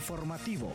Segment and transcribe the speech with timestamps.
[0.00, 0.72] informativo.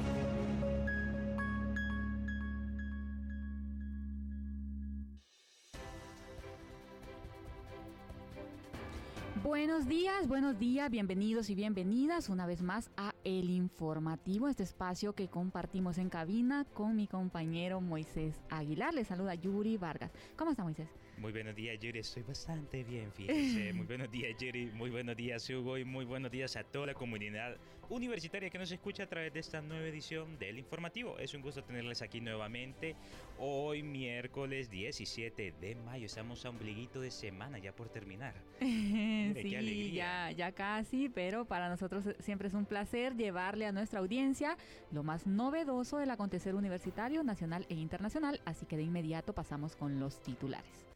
[9.44, 15.14] Buenos días, buenos días, bienvenidos y bienvenidas una vez más a El Informativo, este espacio
[15.14, 18.94] que compartimos en cabina con mi compañero Moisés Aguilar.
[18.94, 20.12] Le saluda Yuri Vargas.
[20.36, 20.90] ¿Cómo está Moisés?
[21.18, 22.00] Muy buenos días, Yuri.
[22.00, 23.74] Estoy bastante bien, fíjese.
[23.74, 24.66] Muy buenos días, Yuri.
[24.68, 25.78] Muy buenos días, Hugo.
[25.78, 27.58] Y muy buenos días a toda la comunidad
[27.90, 31.18] universitaria que nos escucha a través de esta nueva edición del Informativo.
[31.18, 32.96] Es un gusto tenerles aquí nuevamente.
[33.38, 36.06] Hoy, miércoles 17 de mayo.
[36.06, 38.34] Estamos a ombliguito de semana ya por terminar.
[38.60, 44.58] sí, ya, ya casi, pero para nosotros siempre es un placer llevarle a nuestra audiencia
[44.92, 48.42] lo más novedoso del acontecer universitario, nacional e internacional.
[48.46, 50.95] Así que de inmediato pasamos con los titulares.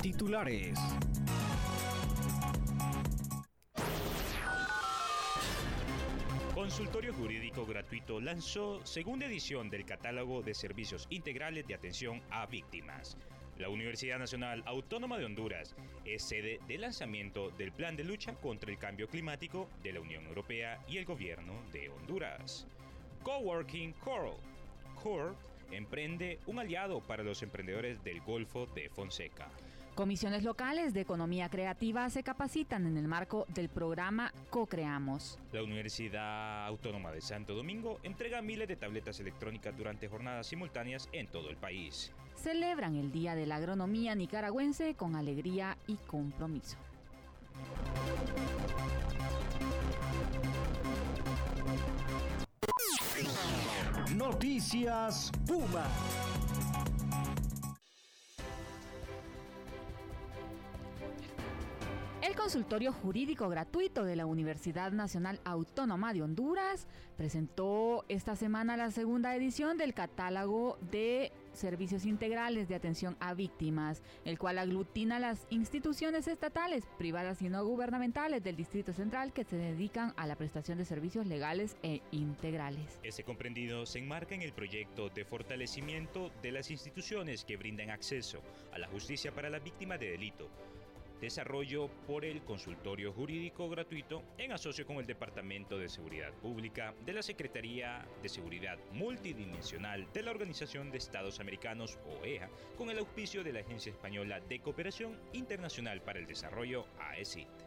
[0.00, 0.78] Titulares.
[6.54, 13.16] Consultorio Jurídico Gratuito lanzó segunda edición del catálogo de servicios integrales de atención a víctimas.
[13.58, 18.70] La Universidad Nacional Autónoma de Honduras es sede del lanzamiento del Plan de Lucha contra
[18.70, 22.66] el Cambio Climático de la Unión Europea y el Gobierno de Honduras.
[23.22, 24.36] Coworking Coral.
[25.76, 29.48] Emprende un aliado para los emprendedores del Golfo de Fonseca.
[29.94, 35.38] Comisiones locales de economía creativa se capacitan en el marco del programa Co-Creamos.
[35.52, 41.28] La Universidad Autónoma de Santo Domingo entrega miles de tabletas electrónicas durante jornadas simultáneas en
[41.28, 42.12] todo el país.
[42.34, 46.76] Celebran el Día de la Agronomía Nicaragüense con alegría y compromiso.
[54.14, 55.84] Noticias Puma.
[62.44, 66.86] Consultorio jurídico gratuito de la Universidad Nacional Autónoma de Honduras
[67.16, 74.02] presentó esta semana la segunda edición del catálogo de servicios integrales de atención a víctimas,
[74.26, 79.56] el cual aglutina las instituciones estatales, privadas y no gubernamentales del Distrito Central que se
[79.56, 83.00] dedican a la prestación de servicios legales e integrales.
[83.02, 88.42] Ese comprendido se enmarca en el proyecto de fortalecimiento de las instituciones que brindan acceso
[88.70, 90.50] a la justicia para las víctimas de delito
[91.24, 97.14] desarrollo por el Consultorio Jurídico Gratuito en asocio con el Departamento de Seguridad Pública de
[97.14, 103.42] la Secretaría de Seguridad Multidimensional de la Organización de Estados Americanos, OEA, con el auspicio
[103.42, 107.63] de la Agencia Española de Cooperación Internacional para el Desarrollo, AECIT.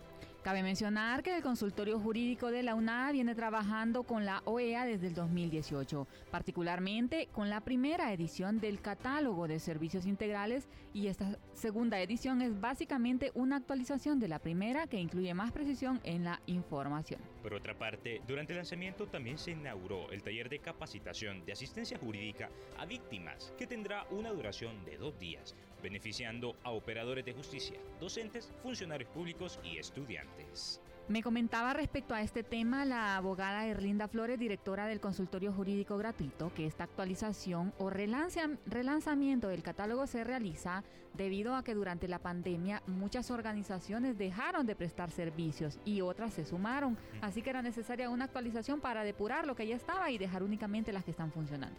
[0.47, 5.08] Cabe mencionar que el consultorio jurídico de la UNA viene trabajando con la OEA desde
[5.08, 12.00] el 2018, particularmente con la primera edición del catálogo de servicios integrales y esta segunda
[12.00, 17.19] edición es básicamente una actualización de la primera que incluye más precisión en la información.
[17.44, 21.97] Por otra parte, durante el lanzamiento también se inauguró el taller de capacitación de asistencia
[21.97, 27.79] jurídica a víctimas que tendrá una duración de dos días, beneficiando a operadores de justicia,
[27.99, 30.81] docentes, funcionarios públicos y estudiantes.
[31.07, 36.53] Me comentaba respecto a este tema la abogada Erlinda Flores, directora del consultorio jurídico gratuito,
[36.53, 40.83] que esta actualización o relanzamiento del catálogo se realiza
[41.13, 46.44] debido a que durante la pandemia muchas organizaciones dejaron de prestar servicios y otras se
[46.44, 50.44] sumaron, así que era necesaria una actualización para depurar lo que ya estaba y dejar
[50.44, 51.77] únicamente las que están funcionando.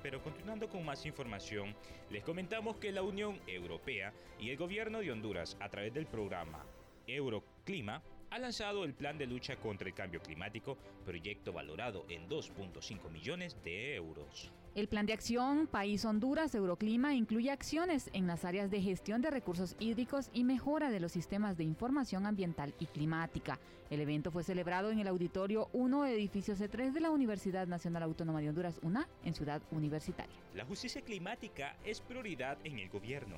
[0.00, 1.74] Pero continuando con más información,
[2.08, 6.64] les comentamos que la Unión Europea y el gobierno de Honduras a través del programa
[7.08, 13.10] Euroclima ha lanzado el Plan de Lucha contra el Cambio Climático, proyecto valorado en 2.5
[13.10, 14.52] millones de euros.
[14.74, 19.30] El Plan de Acción País Honduras Euroclima incluye acciones en las áreas de gestión de
[19.30, 23.60] recursos hídricos y mejora de los sistemas de información ambiental y climática.
[23.88, 28.40] El evento fue celebrado en el Auditorio 1 Edificio C3 de la Universidad Nacional Autónoma
[28.40, 30.34] de Honduras, UNA, en Ciudad Universitaria.
[30.56, 33.36] La justicia climática es prioridad en el gobierno.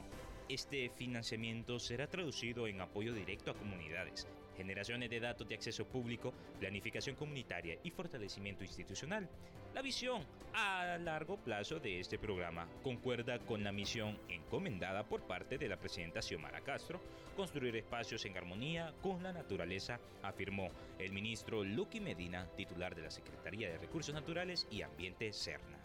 [0.49, 6.33] Este financiamiento será traducido en apoyo directo a comunidades, generaciones de datos de acceso público,
[6.60, 9.28] planificación comunitaria y fortalecimiento institucional.
[9.75, 10.22] La visión
[10.54, 15.78] a largo plazo de este programa concuerda con la misión encomendada por parte de la
[15.78, 17.01] presidenta Xiomara Castro,
[17.37, 20.71] construir espacios en armonía con la naturaleza, afirmó
[21.01, 25.76] el ministro Lucky Medina, titular de la Secretaría de Recursos Naturales y Ambiente CERNA.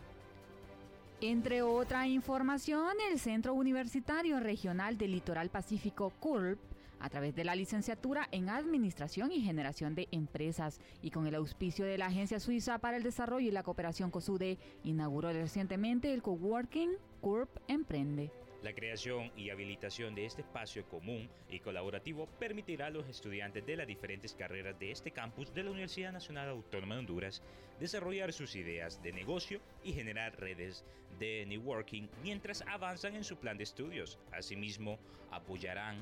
[1.23, 6.57] Entre otra información, el Centro Universitario Regional del Litoral Pacífico, CURP,
[6.99, 11.85] a través de la licenciatura en Administración y Generación de Empresas y con el auspicio
[11.85, 16.89] de la Agencia Suiza para el Desarrollo y la Cooperación COSUDE, inauguró recientemente el coworking
[17.21, 18.31] CURP Emprende.
[18.61, 23.75] La creación y habilitación de este espacio común y colaborativo permitirá a los estudiantes de
[23.75, 27.41] las diferentes carreras de este campus de la Universidad Nacional Autónoma de Honduras
[27.79, 30.85] desarrollar sus ideas de negocio y generar redes
[31.17, 34.19] de networking mientras avanzan en su plan de estudios.
[34.31, 34.99] Asimismo,
[35.31, 35.97] apoyarán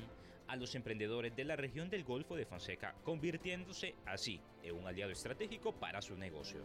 [0.46, 5.12] a los emprendedores de la región del Golfo de Fonseca, convirtiéndose así en un aliado
[5.12, 6.60] estratégico para su negocio.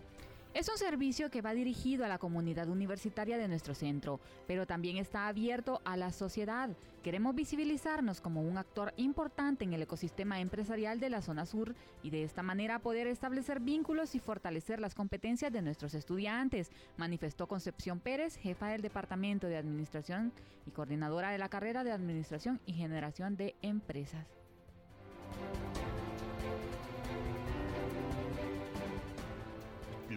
[0.56, 4.96] Es un servicio que va dirigido a la comunidad universitaria de nuestro centro, pero también
[4.96, 6.70] está abierto a la sociedad.
[7.04, 12.10] Queremos visibilizarnos como un actor importante en el ecosistema empresarial de la zona sur y
[12.10, 18.00] de esta manera poder establecer vínculos y fortalecer las competencias de nuestros estudiantes, manifestó Concepción
[18.00, 20.32] Pérez, jefa del Departamento de Administración
[20.66, 24.26] y coordinadora de la carrera de Administración y Generación de Empresas.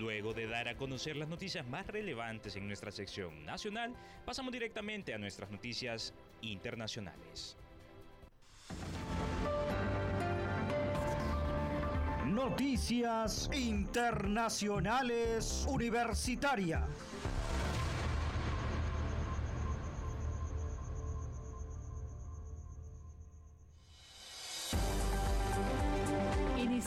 [0.09, 3.95] Luego de dar a conocer las noticias más relevantes en nuestra sección nacional,
[4.25, 7.59] pasamos directamente a nuestras noticias internacionales.
[12.25, 16.85] Noticias Internacionales Universitarias.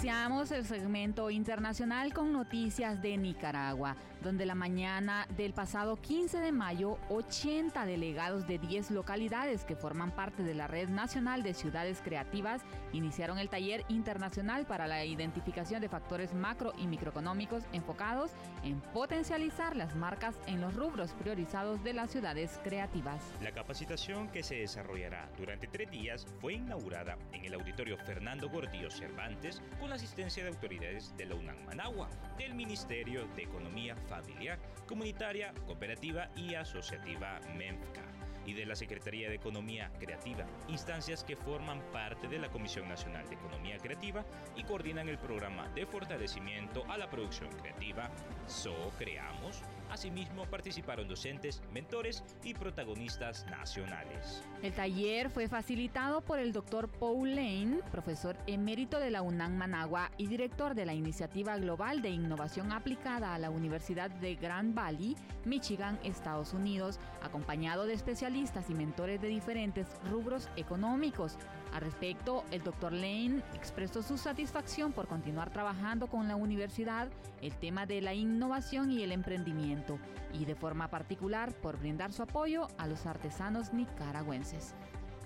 [0.01, 6.51] Iniciamos el segmento internacional con noticias de Nicaragua, donde la mañana del pasado 15 de
[6.51, 12.01] mayo, 80 delegados de 10 localidades que forman parte de la Red Nacional de Ciudades
[12.03, 12.63] Creativas
[12.94, 18.31] iniciaron el taller internacional para la identificación de factores macro y microeconómicos enfocados
[18.63, 23.21] en potencializar las marcas en los rubros priorizados de las ciudades creativas.
[23.39, 28.89] La capacitación que se desarrollará durante tres días fue inaugurada en el auditorio Fernando Gordillo
[28.89, 29.62] Cervantes
[29.92, 34.58] la asistencia de autoridades de la UNAM Managua, del Ministerio de Economía Familiar,
[34.88, 41.82] Comunitaria, Cooperativa y Asociativa MEMFCA y de la Secretaría de Economía Creativa, instancias que forman
[41.92, 46.98] parte de la Comisión Nacional de Economía Creativa y coordinan el programa de fortalecimiento a
[46.98, 48.10] la producción creativa
[48.48, 49.62] So Creamos.
[49.90, 54.42] Asimismo participaron docentes, mentores y protagonistas nacionales.
[54.64, 60.10] El taller fue facilitado por el doctor Paul Lane, profesor emérito de la UNAM Managua
[60.18, 65.18] y director de la Iniciativa Global de Innovación Aplicada a la Universidad de Grand Valley,
[65.44, 71.38] Michigan, Estados Unidos, acompañado de especialistas y mentores de diferentes rubros económicos.
[71.74, 77.10] Al respecto, el doctor Lane expresó su satisfacción por continuar trabajando con la universidad
[77.42, 80.00] el tema de la innovación y el emprendimiento,
[80.31, 84.75] y de forma particular por brindar su apoyo a los artesanos nicaragüenses.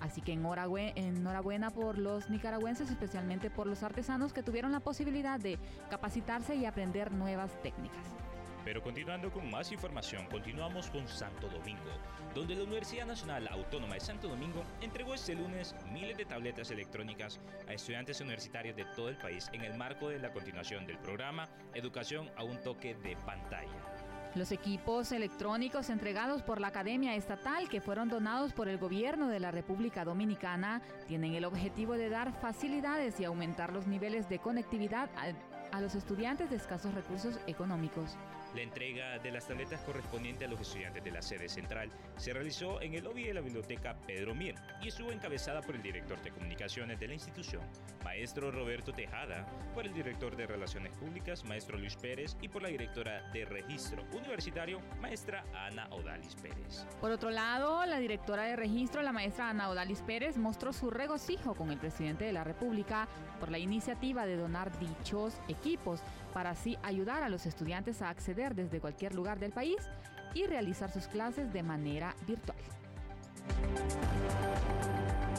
[0.00, 5.60] Así que enhorabuena por los nicaragüenses, especialmente por los artesanos que tuvieron la posibilidad de
[5.90, 8.04] capacitarse y aprender nuevas técnicas.
[8.66, 11.84] Pero continuando con más información, continuamos con Santo Domingo,
[12.34, 17.38] donde la Universidad Nacional Autónoma de Santo Domingo entregó este lunes miles de tabletas electrónicas
[17.68, 21.48] a estudiantes universitarios de todo el país en el marco de la continuación del programa
[21.74, 23.70] Educación a un toque de pantalla.
[24.34, 29.38] Los equipos electrónicos entregados por la Academia Estatal que fueron donados por el gobierno de
[29.38, 35.08] la República Dominicana tienen el objetivo de dar facilidades y aumentar los niveles de conectividad
[35.16, 38.16] a, a los estudiantes de escasos recursos económicos.
[38.54, 42.80] La entrega de las tabletas correspondiente a los estudiantes de la sede central se realizó
[42.80, 46.30] en el lobby de la biblioteca Pedro Mir y estuvo encabezada por el director de
[46.30, 47.62] comunicaciones de la institución,
[48.04, 52.68] maestro Roberto Tejada, por el director de Relaciones Públicas, maestro Luis Pérez, y por la
[52.68, 56.86] directora de Registro Universitario, maestra Ana Odalis Pérez.
[57.00, 61.54] Por otro lado, la directora de Registro, la maestra Ana Odalis Pérez, mostró su regocijo
[61.54, 66.00] con el presidente de la República por la iniciativa de donar dichos equipos
[66.36, 69.78] para así ayudar a los estudiantes a acceder desde cualquier lugar del país
[70.34, 72.58] y realizar sus clases de manera virtual.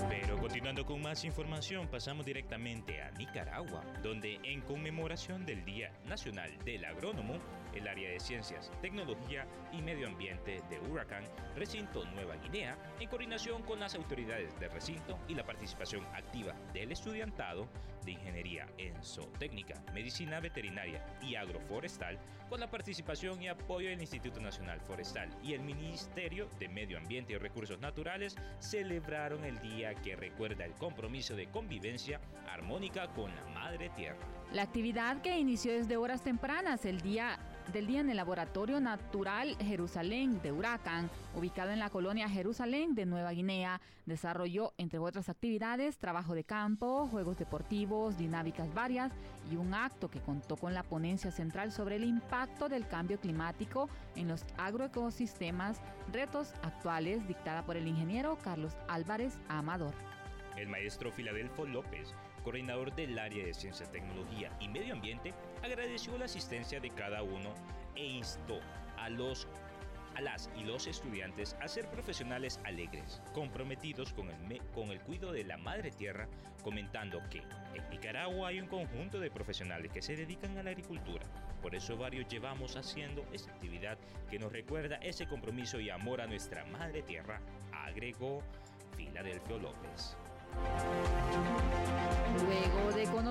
[0.10, 6.50] Pero continuando con más información, pasamos directamente a Nicaragua, donde en conmemoración del Día Nacional
[6.66, 7.36] del Agrónomo,
[7.78, 11.24] el área de Ciencias, Tecnología y Medio Ambiente de Huracán,
[11.56, 16.92] Recinto Nueva Guinea, en coordinación con las autoridades del recinto y la participación activa del
[16.92, 17.68] estudiantado
[18.06, 22.18] de Ingeniería en Zootecnia, Medicina Veterinaria y Agroforestal,
[22.50, 27.34] con la participación y apoyo del Instituto Nacional Forestal y el Ministerio de Medio Ambiente
[27.34, 33.46] y Recursos Naturales, celebraron el día que recuerda el compromiso de convivencia armónica con la
[33.54, 34.37] Madre Tierra.
[34.54, 37.38] La actividad que inició desde horas tempranas el día
[37.74, 43.06] del día en el Laboratorio Natural Jerusalén de Huracán, ubicado en la colonia Jerusalén de
[43.06, 49.12] Nueva Guinea, desarrolló, entre otras actividades, trabajo de campo, juegos deportivos, dinámicas varias
[49.52, 53.90] y un acto que contó con la ponencia central sobre el impacto del cambio climático
[54.16, 55.82] en los agroecosistemas,
[56.14, 59.94] retos actuales, dictada por el ingeniero Carlos Álvarez Amador.
[60.56, 66.26] El maestro Filadelfo López coordinador del área de Ciencia, Tecnología y Medio Ambiente, agradeció la
[66.26, 67.54] asistencia de cada uno
[67.96, 68.60] e instó
[68.98, 69.48] a los
[70.16, 75.32] a las y los estudiantes a ser profesionales alegres, comprometidos con el, con el cuidado
[75.32, 76.28] de la madre tierra,
[76.64, 77.44] comentando que
[77.76, 81.24] en Nicaragua hay un conjunto de profesionales que se dedican a la agricultura.
[81.62, 86.28] Por eso varios llevamos haciendo esta actividad que nos recuerda ese compromiso y amor a
[86.28, 87.40] nuestra madre tierra,
[87.72, 88.42] agregó
[88.96, 90.18] Filadelfio López.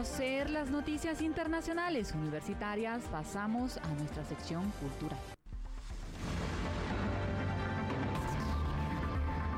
[0.06, 5.18] Conocer las noticias internacionales universitarias, pasamos a nuestra sección cultural.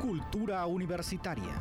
[0.01, 1.53] Cultura universitaria.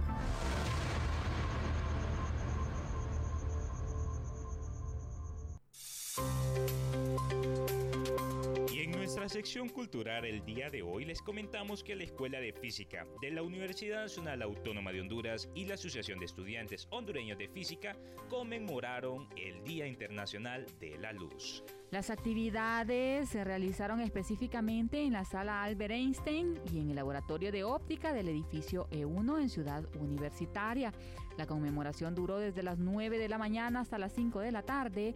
[9.29, 13.41] Sección cultural el día de hoy les comentamos que la Escuela de Física de la
[13.41, 17.95] Universidad Nacional Autónoma de Honduras y la Asociación de Estudiantes Hondureños de Física
[18.29, 21.63] conmemoraron el Día Internacional de la Luz.
[21.91, 27.63] Las actividades se realizaron específicamente en la sala Albert Einstein y en el laboratorio de
[27.63, 30.93] óptica del edificio E1 en Ciudad Universitaria.
[31.37, 35.15] La conmemoración duró desde las 9 de la mañana hasta las 5 de la tarde,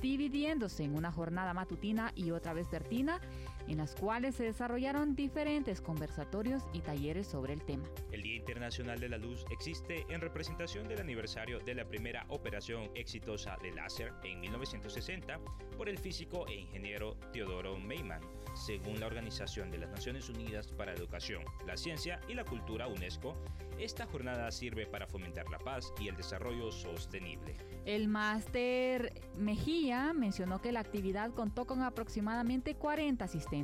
[0.00, 3.20] dividiéndose en una jornada matutina y otra vespertina
[3.68, 7.88] en las cuales se desarrollaron diferentes conversatorios y talleres sobre el tema.
[8.12, 12.90] El Día Internacional de la Luz existe en representación del aniversario de la primera operación
[12.94, 15.38] exitosa de láser en 1960
[15.76, 18.20] por el físico e ingeniero Teodoro Meiman,
[18.54, 22.86] según la Organización de las Naciones Unidas para la Educación, la Ciencia y la Cultura
[22.86, 23.34] UNESCO.
[23.78, 27.56] Esta jornada sirve para fomentar la paz y el desarrollo sostenible.
[27.84, 33.55] El máster Mejía mencionó que la actividad contó con aproximadamente 40 asistentes.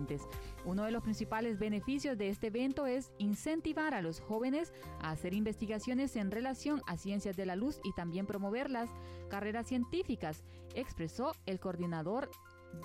[0.64, 5.34] Uno de los principales beneficios de este evento es incentivar a los jóvenes a hacer
[5.34, 8.88] investigaciones en relación a ciencias de la luz y también promover las
[9.28, 10.44] carreras científicas,
[10.74, 12.30] expresó el coordinador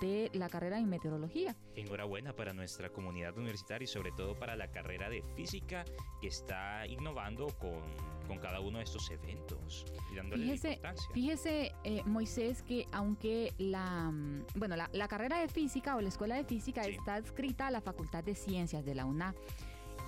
[0.00, 1.56] de la carrera en meteorología.
[1.74, 5.84] Enhorabuena para nuestra comunidad universitaria y sobre todo para la carrera de física
[6.20, 7.80] que está innovando con,
[8.26, 11.10] con cada uno de estos eventos y dándole fíjese, importancia.
[11.12, 16.08] Fíjese, eh, Moisés, que aunque la, mm, bueno, la, la, carrera de física o la
[16.08, 16.90] escuela de física sí.
[16.90, 19.34] está adscrita a la Facultad de Ciencias de la UNA,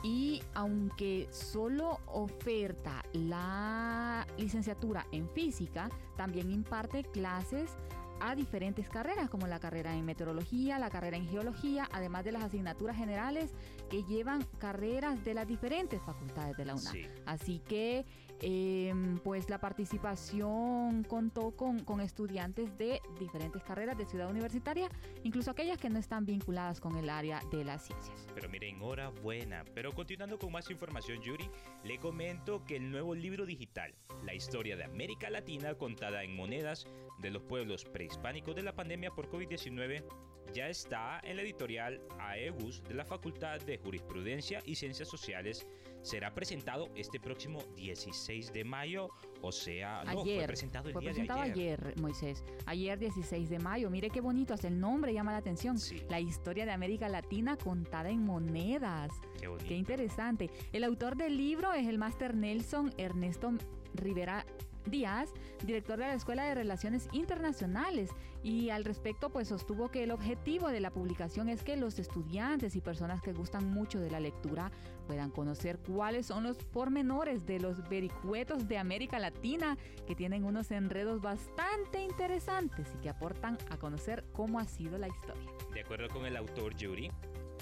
[0.02, 7.76] y aunque solo oferta la licenciatura en física, también imparte clases
[8.20, 12.44] a diferentes carreras, como la carrera en meteorología, la carrera en geología, además de las
[12.44, 13.50] asignaturas generales
[13.90, 16.92] que llevan carreras de las diferentes facultades de la UNAM.
[16.92, 17.06] Sí.
[17.26, 18.04] Así que,
[18.42, 18.92] eh,
[19.22, 24.88] pues la participación contó con, con, estudiantes de diferentes carreras de ciudad universitaria,
[25.22, 28.26] incluso aquellas que no están vinculadas con el área de las ciencias.
[28.34, 29.64] Pero miren, enhorabuena.
[29.74, 31.50] Pero continuando con más información, Yuri,
[31.84, 33.94] le comento que el nuevo libro digital,
[34.24, 36.86] La historia de América Latina contada en monedas
[37.18, 40.04] de los pueblos prehispánicos de la pandemia por COVID-19
[40.52, 45.66] ya está en la editorial AEGUS de la Facultad de Jurisprudencia y Ciencias Sociales.
[46.02, 49.10] Será presentado este próximo 16 de mayo,
[49.42, 51.80] o sea, ayer, no, fue presentado el fue día presentado de ayer.
[51.84, 52.44] ayer, Moisés.
[52.66, 53.90] Ayer 16 de mayo.
[53.90, 55.78] Mire qué bonito, hasta el nombre llama la atención.
[55.78, 56.02] Sí.
[56.08, 59.12] La historia de América Latina contada en monedas.
[59.38, 59.68] Qué bonito.
[59.68, 60.50] Qué interesante.
[60.72, 63.52] El autor del libro es el máster Nelson Ernesto
[63.94, 64.46] Rivera
[64.86, 65.30] Díaz,
[65.64, 68.10] director de la Escuela de Relaciones Internacionales,
[68.42, 72.74] y al respecto pues sostuvo que el objetivo de la publicación es que los estudiantes
[72.74, 74.70] y personas que gustan mucho de la lectura
[75.06, 80.70] puedan conocer cuáles son los pormenores de los vericuetos de América Latina que tienen unos
[80.70, 85.42] enredos bastante interesantes y que aportan a conocer cómo ha sido la historia.
[85.74, 87.10] De acuerdo con el autor Yuri,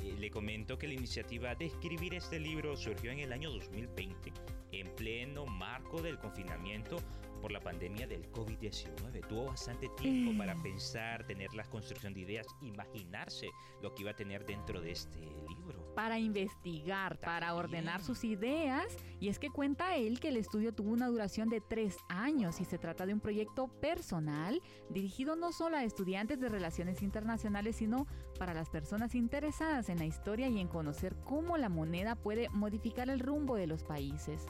[0.03, 4.33] eh, le comento que la iniciativa de escribir este libro surgió en el año 2020
[4.73, 6.97] en pleno marco del confinamiento
[7.40, 9.26] por la pandemia del COVID-19.
[9.28, 13.49] Tuvo bastante tiempo para pensar, tener la construcción de ideas, imaginarse
[13.83, 15.95] lo que iba a tener dentro de este libro.
[15.95, 17.40] Para investigar, También.
[17.40, 18.97] para ordenar sus ideas.
[19.21, 22.64] Y es que cuenta él que el estudio tuvo una duración de tres años y
[22.64, 28.07] se trata de un proyecto personal dirigido no solo a estudiantes de relaciones internacionales, sino
[28.38, 33.11] para las personas interesadas en la historia y en conocer cómo la moneda puede modificar
[33.11, 34.47] el rumbo de los países.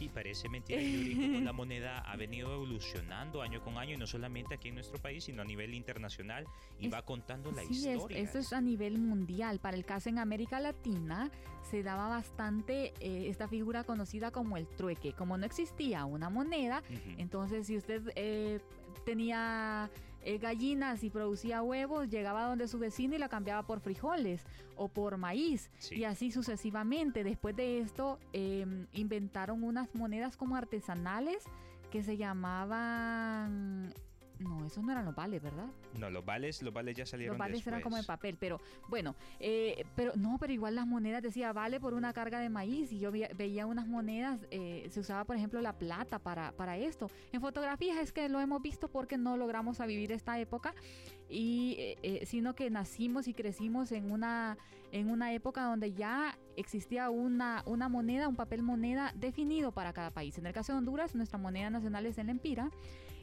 [0.00, 4.06] Y parece mentira, Yuri, como la moneda ha venido evolucionando año con año y no
[4.06, 6.46] solamente aquí en nuestro país, sino a nivel internacional
[6.78, 8.18] y va contando la sí, historia.
[8.18, 9.58] Es, eso es a nivel mundial.
[9.60, 11.30] Para el caso en América Latina
[11.62, 15.12] se daba bastante eh, esta figura conocida como el trueque.
[15.12, 16.82] Como no existía una moneda,
[17.18, 18.60] entonces si usted eh,
[19.04, 19.90] tenía
[20.26, 24.44] eh, gallinas y producía huevos, llegaba donde su vecino y la cambiaba por frijoles
[24.76, 25.96] o por maíz Sí.
[26.00, 27.22] y así sucesivamente.
[27.22, 31.44] Después de esto eh, inventaron unas monedas como artesanales
[31.92, 33.94] que se llamaban...
[34.38, 35.66] No, esos no eran los vales, ¿verdad?
[35.98, 38.18] No, los vales, los vales ya salieron Los vales eran como en después.
[38.18, 42.38] papel, pero bueno, eh, pero no, pero igual las monedas decía vale por una carga
[42.40, 46.18] de maíz y yo veía, veía unas monedas, eh, se usaba por ejemplo la plata
[46.18, 47.10] para, para esto.
[47.32, 50.74] En fotografías es que lo hemos visto porque no logramos a vivir esta época
[51.28, 54.58] y eh, eh, sino que nacimos y crecimos en una
[54.92, 60.10] en una época donde ya existía una, una moneda, un papel moneda definido para cada
[60.10, 60.38] país.
[60.38, 62.70] En el caso de Honduras, nuestra moneda nacional es el empira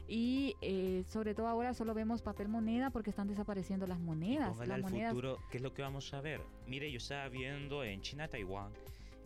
[0.06, 4.50] y eh, sobre todo ahora solo vemos papel moneda porque están desapareciendo las monedas.
[4.50, 6.40] Póngale Las al monedas futuro, ¿qué es lo que vamos a ver?
[6.66, 8.72] Mire, yo estaba viendo en China, Taiwán,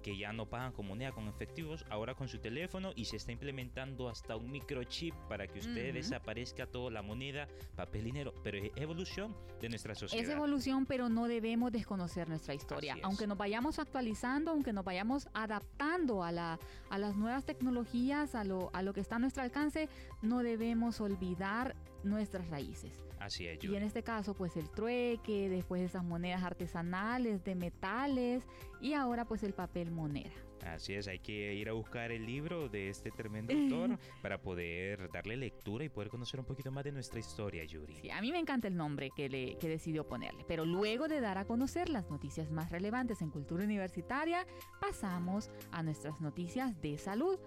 [0.03, 3.33] que ya no pagan con moneda, con efectivos, ahora con su teléfono y se está
[3.33, 8.71] implementando hasta un microchip para que usted desaparezca toda la moneda, papel, dinero, pero es
[8.77, 10.25] evolución de nuestra sociedad.
[10.25, 12.97] Es evolución, pero no debemos desconocer nuestra historia.
[13.03, 16.59] Aunque nos vayamos actualizando, aunque nos vayamos adaptando a, la,
[16.91, 19.89] a las nuevas tecnologías, a lo, a lo que está a nuestro alcance,
[20.23, 21.75] no debemos olvidar
[22.09, 23.05] nuestras raíces.
[23.19, 23.77] Así es, Y Yuri.
[23.79, 28.45] en este caso, pues el trueque, después esas monedas artesanales, de metales
[28.81, 30.31] y ahora pues el papel moneda.
[30.67, 35.09] Así es, hay que ir a buscar el libro de este tremendo autor para poder
[35.13, 37.95] darle lectura y poder conocer un poquito más de nuestra historia, Yuri.
[37.97, 41.21] Sí, a mí me encanta el nombre que, le, que decidió ponerle, pero luego de
[41.21, 44.47] dar a conocer las noticias más relevantes en cultura universitaria,
[44.81, 47.39] pasamos a nuestras noticias de salud.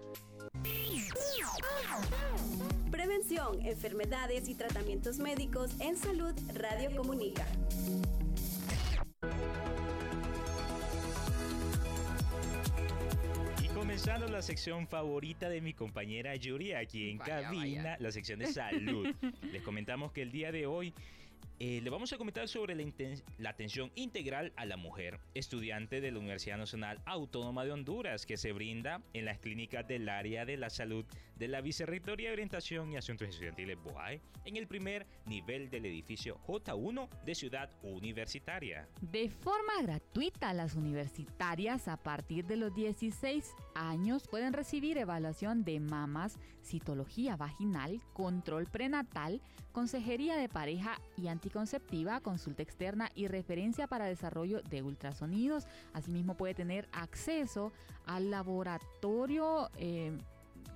[3.22, 7.46] Prevención, enfermedades y tratamientos médicos en salud Radio Comunica.
[13.62, 17.96] Y comenzando la sección favorita de mi compañera Yuri aquí en Vaya, cabina, vaya.
[18.00, 19.06] la sección de salud.
[19.52, 20.92] Les comentamos que el día de hoy
[21.64, 26.18] eh, le vamos a comentar sobre la, atención integral a la mujer, estudiante de la
[26.18, 30.70] Universidad Nacional Autónoma de Honduras, que se brinda en las clínicas del área de la
[30.70, 31.04] salud
[31.36, 36.40] de la Vicerrectoría de Orientación y Asuntos Estudiantiles BOAE, en el primer nivel del edificio
[36.48, 38.88] J1 de Ciudad Universitaria.
[39.00, 45.78] De forma gratuita, las universitarias a partir de los 16 años pueden recibir evaluación de
[45.78, 49.40] mamas, citología vaginal, control prenatal,
[49.72, 55.66] consejería de pareja y anticonceptiva, consulta externa y referencia para desarrollo de ultrasonidos.
[55.92, 57.72] Asimismo puede tener acceso
[58.06, 60.16] al laboratorio eh,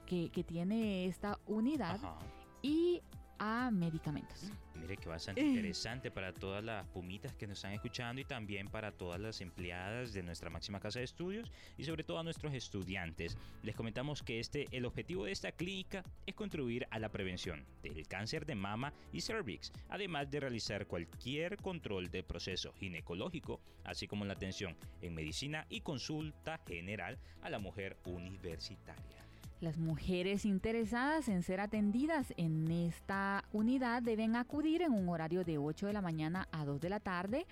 [0.05, 2.19] que, que tiene esta unidad Ajá.
[2.61, 3.01] y
[3.39, 4.51] a medicamentos.
[4.75, 5.47] Mire que bastante Eh.
[5.47, 10.13] interesante para todas las pumitas que nos están escuchando y también para todas las empleadas
[10.13, 13.37] de nuestra máxima casa de estudios y sobre todo a nuestros estudiantes.
[13.63, 18.07] Les comentamos que este, el objetivo de esta clínica es contribuir a la prevención del
[18.07, 24.25] cáncer de mama y cervix, además de realizar cualquier control del proceso ginecológico, así como
[24.25, 29.26] la atención en medicina y consulta general a la mujer universitaria.
[29.61, 35.57] Las mujeres interesadas en ser atendidas en esta unidad deben acudir en un horario de
[35.57, 37.47] 8 de la mañana a 2 de la tarde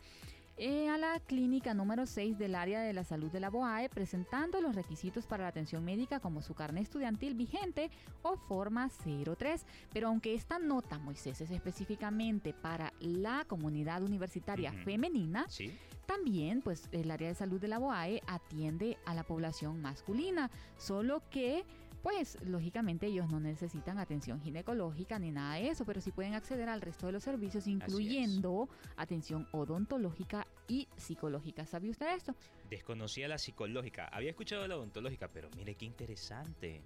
[0.56, 4.60] eh, a la clínica número 6 del área de la salud de la BOAE presentando
[4.60, 7.90] los requisitos para la atención médica como su carnet estudiantil vigente
[8.22, 9.66] o forma 03.
[9.92, 15.72] Pero aunque esta nota, Moisés, es específicamente para la comunidad universitaria femenina, ¿Sí?
[16.06, 21.22] también, pues el área de salud de la BOAE atiende a la población masculina, solo
[21.30, 21.64] que,
[22.04, 26.68] pues lógicamente ellos no necesitan atención ginecológica ni nada de eso, pero sí pueden acceder
[26.68, 31.64] al resto de los servicios, incluyendo atención odontológica y psicológica.
[31.64, 32.36] ¿Sabía usted esto?
[32.68, 36.82] Desconocía la psicológica, había escuchado la odontológica, pero mire qué interesante.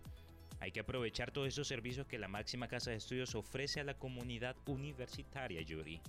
[0.61, 3.94] Hay que aprovechar todos esos servicios que la máxima casa de estudios ofrece a la
[3.94, 6.00] comunidad universitaria, Yuri.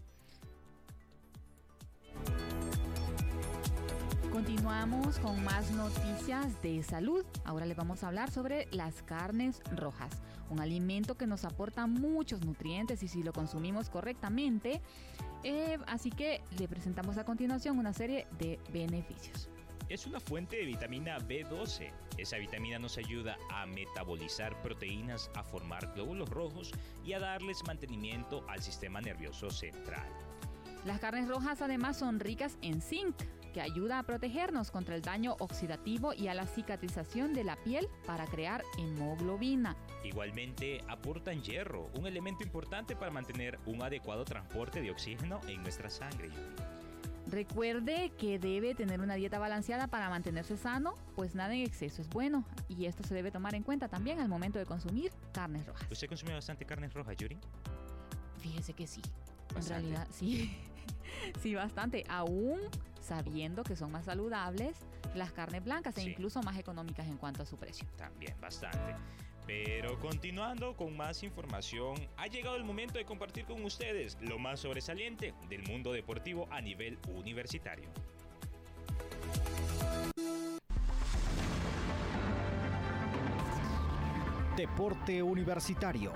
[4.40, 7.26] Continuamos con más noticias de salud.
[7.44, 10.12] Ahora les vamos a hablar sobre las carnes rojas,
[10.50, 14.80] un alimento que nos aporta muchos nutrientes y si lo consumimos correctamente.
[15.44, 19.50] eh, así que le presentamos a continuación una serie de beneficios.
[19.90, 21.92] Es una fuente de vitamina B12.
[22.18, 26.72] Esa vitamina nos ayuda a metabolizar proteínas, a formar glóbulos rojos
[27.04, 30.08] y a darles mantenimiento al sistema nervioso central.
[30.86, 33.14] Las carnes rojas además son ricas en zinc,
[33.50, 37.88] que ayuda a protegernos contra el daño oxidativo y a la cicatrización de la piel
[38.06, 39.76] para crear hemoglobina.
[40.04, 45.90] Igualmente aportan hierro, un elemento importante para mantener un adecuado transporte de oxígeno en nuestra
[45.90, 46.30] sangre.
[47.28, 52.10] Recuerde que debe tener una dieta balanceada para mantenerse sano, pues nada en exceso es
[52.10, 52.44] bueno.
[52.68, 55.88] Y esto se debe tomar en cuenta también al momento de consumir carnes rojas.
[55.92, 57.38] ¿Usted consume bastante carnes rojas, Yuri?
[58.40, 59.02] Fíjese que sí.
[59.56, 60.58] En realidad, sí.
[61.42, 62.04] sí, bastante.
[62.10, 62.60] Aún
[63.10, 64.78] sabiendo que son más saludables
[65.16, 67.88] las carnes blancas e incluso más económicas en cuanto a su precio.
[67.98, 68.96] También bastante.
[69.48, 74.60] Pero continuando con más información, ha llegado el momento de compartir con ustedes lo más
[74.60, 77.90] sobresaliente del mundo deportivo a nivel universitario.
[84.56, 86.14] Deporte Universitario.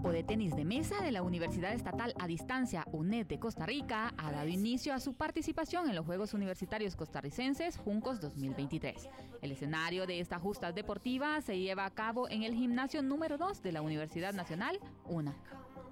[0.00, 4.14] Equipo de tenis de mesa de la Universidad Estatal a Distancia UNED de Costa Rica
[4.16, 9.10] ha dado inicio a su participación en los Juegos Universitarios Costarricenses Juncos 2023.
[9.42, 13.60] El escenario de esta justa deportiva se lleva a cabo en el gimnasio número 2
[13.62, 15.36] de la Universidad Nacional, UNA.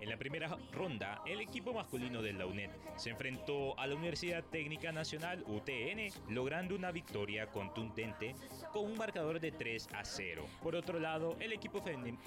[0.01, 4.45] En la primera ronda, el equipo masculino de la UNED se enfrentó a la Universidad
[4.45, 8.37] Técnica Nacional UTN, logrando una victoria contundente
[8.73, 10.47] con un marcador de 3 a 0.
[10.63, 11.83] Por otro lado, el equipo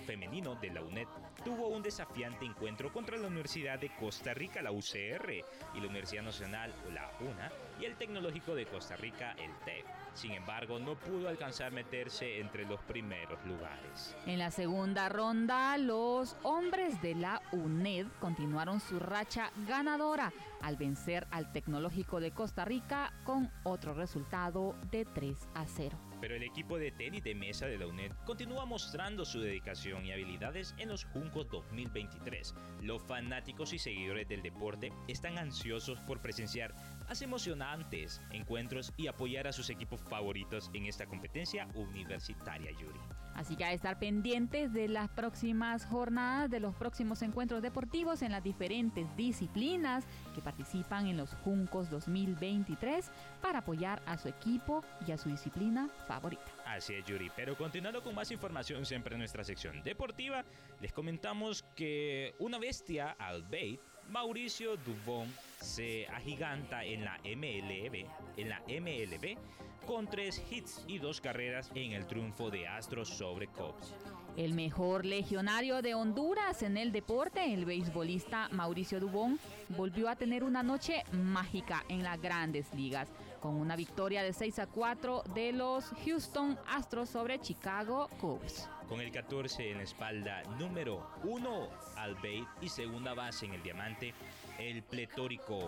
[0.05, 1.07] femenino de la UNED
[1.45, 5.31] tuvo un desafiante encuentro contra la Universidad de Costa Rica, la UCR,
[5.73, 7.51] y la Universidad Nacional, la UNA,
[7.81, 9.85] y el Tecnológico de Costa Rica, el TEC.
[10.13, 14.15] Sin embargo, no pudo alcanzar meterse entre los primeros lugares.
[14.25, 21.27] En la segunda ronda, los hombres de la UNED continuaron su racha ganadora al vencer
[21.31, 25.97] al Tecnológico de Costa Rica con otro resultado de 3 a 0.
[26.21, 30.11] Pero el equipo de tenis de mesa de la UNED continúa mostrando su dedicación y
[30.11, 32.53] habilidades en los Juncos 2023.
[32.83, 36.75] Los fanáticos y seguidores del deporte están ansiosos por presenciar
[37.11, 43.01] más emocionantes encuentros y apoyar a sus equipos favoritos en esta competencia universitaria, Yuri.
[43.35, 48.31] Así que a estar pendientes de las próximas jornadas, de los próximos encuentros deportivos en
[48.31, 55.11] las diferentes disciplinas que participan en los Juncos 2023 para apoyar a su equipo y
[55.11, 56.45] a su disciplina favorita.
[56.65, 57.29] Así es, Yuri.
[57.35, 60.45] Pero continuando con más información siempre en nuestra sección deportiva,
[60.79, 68.05] les comentamos que una bestia, Albeit, Mauricio Dubón, se agiganta en la MLB,
[68.37, 69.37] en la MLB
[69.85, 73.93] con tres hits y dos carreras en el triunfo de Astros sobre Cubs.
[74.37, 80.43] El mejor legionario de Honduras en el deporte, el beisbolista Mauricio Dubón, volvió a tener
[80.43, 83.09] una noche mágica en las grandes ligas,
[83.41, 88.69] con una victoria de 6 a 4 de los Houston Astros sobre Chicago Cubs.
[88.91, 93.63] Con el 14 en la espalda, número 1 al bait y segunda base en el
[93.63, 94.13] diamante,
[94.59, 95.61] el pletórico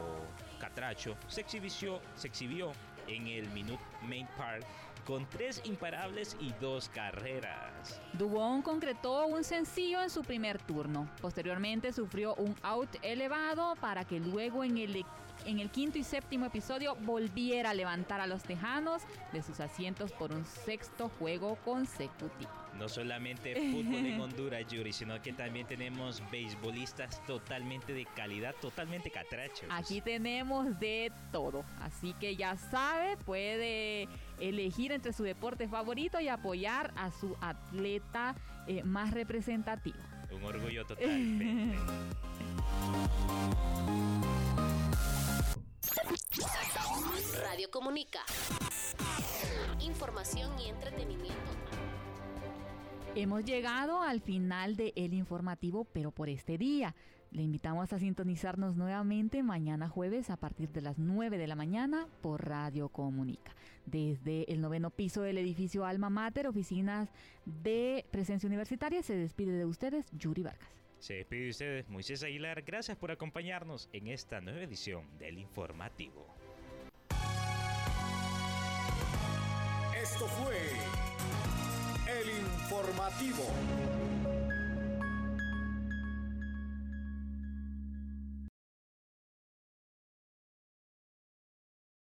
[0.60, 2.74] Catracho se exhibió, se exhibió
[3.08, 4.66] en el Minute Main Park
[5.06, 8.02] con tres imparables y dos carreras.
[8.12, 11.08] Dubón concretó un sencillo en su primer turno.
[11.22, 14.98] Posteriormente sufrió un out elevado para que luego en el
[15.46, 20.12] en el quinto y séptimo episodio volviera a levantar a los tejanos de sus asientos
[20.12, 22.52] por un sexto juego consecutivo.
[22.78, 29.12] No solamente fútbol en Honduras, Yuri, sino que también tenemos beisbolistas totalmente de calidad, totalmente
[29.12, 29.68] catrachos.
[29.70, 34.08] Aquí tenemos de todo, así que ya sabe, puede
[34.40, 38.36] elegir entre su deporte favorito y apoyar a su atleta
[38.68, 39.98] eh, más representativo.
[40.32, 41.78] Un orgullo totalmente.
[47.42, 48.20] Radio Comunica.
[49.82, 51.36] Información y entretenimiento.
[53.16, 56.96] Hemos llegado al final de El Informativo, pero por este día.
[57.32, 62.08] Le invitamos a sintonizarnos nuevamente mañana jueves a partir de las 9 de la mañana
[62.22, 63.56] por Radio Comunica.
[63.86, 67.10] Desde el noveno piso del edificio Alma Mater, oficinas
[67.46, 70.83] de presencia universitaria, se despide de ustedes Yuri Vargas.
[71.04, 72.62] Se despide de ustedes Moisés Aguilar.
[72.62, 76.34] Gracias por acompañarnos en esta nueva edición del Informativo.
[80.02, 80.56] Esto fue
[82.08, 84.03] el informativo.